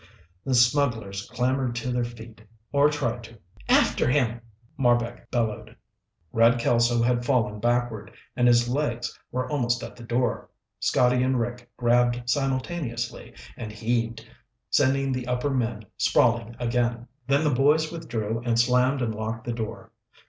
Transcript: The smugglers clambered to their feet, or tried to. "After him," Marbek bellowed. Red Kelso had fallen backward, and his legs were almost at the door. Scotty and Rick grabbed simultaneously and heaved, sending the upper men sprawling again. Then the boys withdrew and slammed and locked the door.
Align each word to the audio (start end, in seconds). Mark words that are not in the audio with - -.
The 0.43 0.55
smugglers 0.55 1.29
clambered 1.29 1.75
to 1.75 1.91
their 1.91 2.03
feet, 2.03 2.41
or 2.71 2.89
tried 2.89 3.23
to. 3.25 3.37
"After 3.69 4.09
him," 4.09 4.41
Marbek 4.75 5.29
bellowed. 5.29 5.75
Red 6.31 6.57
Kelso 6.57 7.03
had 7.03 7.23
fallen 7.23 7.59
backward, 7.59 8.11
and 8.35 8.47
his 8.47 8.67
legs 8.67 9.19
were 9.31 9.47
almost 9.47 9.83
at 9.83 9.95
the 9.95 10.03
door. 10.03 10.49
Scotty 10.79 11.21
and 11.21 11.39
Rick 11.39 11.69
grabbed 11.77 12.27
simultaneously 12.27 13.35
and 13.55 13.71
heaved, 13.71 14.25
sending 14.71 15.11
the 15.11 15.27
upper 15.27 15.51
men 15.51 15.85
sprawling 15.97 16.55
again. 16.59 17.05
Then 17.27 17.43
the 17.43 17.53
boys 17.53 17.91
withdrew 17.91 18.41
and 18.43 18.59
slammed 18.59 19.03
and 19.03 19.13
locked 19.13 19.43
the 19.45 19.53
door. 19.53 19.91